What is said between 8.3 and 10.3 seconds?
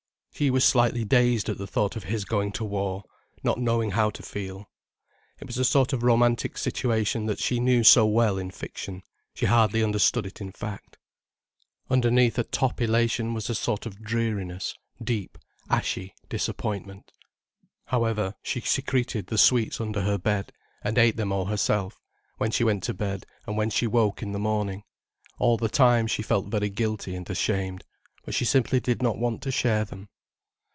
in fiction she hardly understood